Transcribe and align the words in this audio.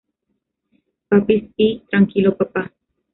Papis" 1.11 1.51
y 1.57 1.81
"Tranquilo 1.87 2.35
papá". 2.35 2.73